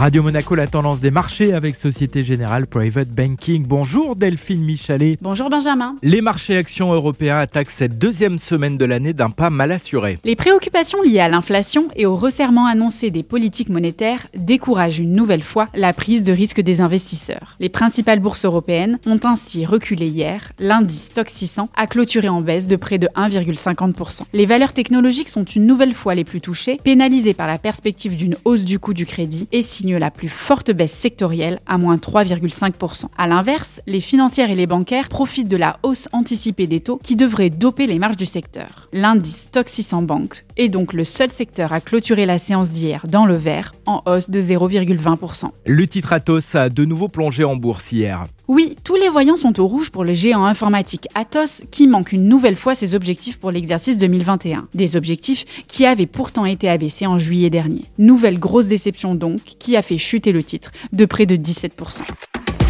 Radio 0.00 0.22
Monaco, 0.22 0.54
la 0.54 0.66
tendance 0.66 1.00
des 1.00 1.10
marchés 1.10 1.52
avec 1.52 1.76
Société 1.76 2.24
Générale 2.24 2.66
Private 2.66 3.10
Banking. 3.10 3.66
Bonjour 3.66 4.16
Delphine 4.16 4.64
Michalet. 4.64 5.18
Bonjour 5.20 5.50
Benjamin. 5.50 5.96
Les 6.02 6.22
marchés 6.22 6.56
actions 6.56 6.90
européens 6.90 7.36
attaquent 7.36 7.68
cette 7.68 7.98
deuxième 7.98 8.38
semaine 8.38 8.78
de 8.78 8.86
l'année 8.86 9.12
d'un 9.12 9.28
pas 9.28 9.50
mal 9.50 9.70
assuré. 9.72 10.18
Les 10.24 10.36
préoccupations 10.36 11.02
liées 11.02 11.20
à 11.20 11.28
l'inflation 11.28 11.88
et 11.96 12.06
au 12.06 12.16
resserrement 12.16 12.64
annoncé 12.64 13.10
des 13.10 13.22
politiques 13.22 13.68
monétaires 13.68 14.26
découragent 14.34 15.00
une 15.00 15.12
nouvelle 15.12 15.42
fois 15.42 15.66
la 15.74 15.92
prise 15.92 16.22
de 16.22 16.32
risque 16.32 16.62
des 16.62 16.80
investisseurs. 16.80 17.56
Les 17.60 17.68
principales 17.68 18.20
bourses 18.20 18.46
européennes 18.46 18.98
ont 19.04 19.20
ainsi 19.24 19.66
reculé 19.66 20.06
hier. 20.06 20.52
L'indice 20.58 21.10
Stock 21.10 21.28
600 21.28 21.68
a 21.76 21.86
clôturé 21.86 22.30
en 22.30 22.40
baisse 22.40 22.68
de 22.68 22.76
près 22.76 22.96
de 22.96 23.08
1,50%. 23.16 24.22
Les 24.32 24.46
valeurs 24.46 24.72
technologiques 24.72 25.28
sont 25.28 25.44
une 25.44 25.66
nouvelle 25.66 25.92
fois 25.92 26.14
les 26.14 26.24
plus 26.24 26.40
touchées, 26.40 26.78
pénalisées 26.82 27.34
par 27.34 27.46
la 27.46 27.58
perspective 27.58 28.16
d'une 28.16 28.36
hausse 28.46 28.64
du 28.64 28.78
coût 28.78 28.94
du 28.94 29.04
crédit 29.04 29.46
et 29.52 29.60
signent 29.60 29.89
la 29.98 30.10
plus 30.10 30.28
forte 30.28 30.70
baisse 30.70 30.92
sectorielle, 30.92 31.60
à 31.66 31.78
moins 31.78 31.96
3,5%. 31.96 33.06
A 33.16 33.26
l'inverse, 33.26 33.80
les 33.86 34.00
financières 34.00 34.50
et 34.50 34.54
les 34.54 34.66
bancaires 34.66 35.08
profitent 35.08 35.48
de 35.48 35.56
la 35.56 35.78
hausse 35.82 36.08
anticipée 36.12 36.66
des 36.66 36.80
taux 36.80 37.00
qui 37.02 37.16
devrait 37.16 37.50
doper 37.50 37.86
les 37.86 37.98
marges 37.98 38.16
du 38.16 38.26
secteur. 38.26 38.88
L'indice 38.92 39.42
Stock 39.42 39.68
600 39.68 40.02
Bank 40.02 40.44
est 40.56 40.68
donc 40.68 40.92
le 40.92 41.04
seul 41.04 41.30
secteur 41.30 41.72
à 41.72 41.80
clôturer 41.80 42.26
la 42.26 42.38
séance 42.38 42.70
d'hier 42.70 43.04
dans 43.08 43.26
le 43.26 43.36
vert, 43.36 43.74
en 43.86 44.02
hausse 44.06 44.30
de 44.30 44.40
0,20%. 44.40 45.50
Le 45.66 45.86
titre 45.86 46.12
Atos 46.12 46.54
a 46.54 46.68
de 46.68 46.84
nouveau 46.84 47.08
plongé 47.08 47.44
en 47.44 47.56
bourse 47.56 47.92
hier. 47.92 48.24
Oui, 48.50 48.74
tous 48.82 48.96
les 48.96 49.08
voyants 49.08 49.36
sont 49.36 49.60
au 49.60 49.68
rouge 49.68 49.90
pour 49.90 50.02
le 50.02 50.12
géant 50.12 50.44
informatique 50.44 51.06
Atos 51.14 51.62
qui 51.70 51.86
manque 51.86 52.10
une 52.10 52.26
nouvelle 52.26 52.56
fois 52.56 52.74
ses 52.74 52.96
objectifs 52.96 53.38
pour 53.38 53.52
l'exercice 53.52 53.96
2021. 53.96 54.66
Des 54.74 54.96
objectifs 54.96 55.44
qui 55.68 55.86
avaient 55.86 56.08
pourtant 56.08 56.44
été 56.44 56.68
abaissés 56.68 57.06
en 57.06 57.16
juillet 57.16 57.48
dernier. 57.48 57.84
Nouvelle 57.98 58.40
grosse 58.40 58.66
déception 58.66 59.14
donc 59.14 59.40
qui 59.60 59.76
a 59.76 59.82
fait 59.82 59.98
chuter 59.98 60.32
le 60.32 60.42
titre 60.42 60.72
de 60.92 61.04
près 61.04 61.26
de 61.26 61.36
17%. 61.36 62.02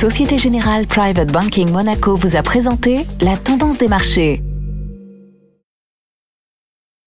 Société 0.00 0.38
Générale 0.38 0.86
Private 0.86 1.30
Banking 1.30 1.70
Monaco 1.70 2.16
vous 2.16 2.36
a 2.36 2.42
présenté 2.42 3.04
la 3.20 3.36
tendance 3.36 3.76
des 3.76 3.88
marchés. 3.88 4.40